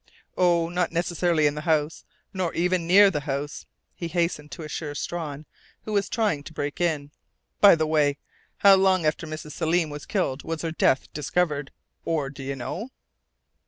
Oh, 0.35 0.67
not 0.67 0.91
necessarily 0.91 1.45
in 1.45 1.53
the 1.53 1.61
house 1.61 2.05
or 2.33 2.51
even 2.55 2.87
near 2.87 3.11
the 3.11 3.19
house," 3.29 3.67
he 3.93 4.07
hastened 4.07 4.49
to 4.53 4.63
assure 4.63 4.95
Strawn, 4.95 5.45
who 5.83 5.93
was 5.93 6.09
trying 6.09 6.41
to 6.45 6.53
break 6.53 6.81
in.... 6.81 7.11
"By 7.59 7.75
the 7.75 7.85
way, 7.85 8.17
how 8.57 8.77
long 8.77 9.05
after 9.05 9.27
Mrs. 9.27 9.51
Selim 9.51 9.91
was 9.91 10.07
killed 10.07 10.43
was 10.43 10.63
her 10.63 10.71
death 10.71 11.13
discovered? 11.13 11.69
Or 12.03 12.31
do 12.31 12.41
you 12.41 12.55
know?" 12.55 12.89